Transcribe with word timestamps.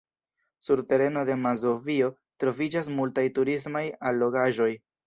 Sur 0.69 0.79
tereno 0.93 1.25
de 1.29 1.35
Mazovio 1.43 2.09
troviĝas 2.45 2.93
multaj 2.99 3.31
turismaj 3.39 3.89
allogaĵoj. 4.13 4.75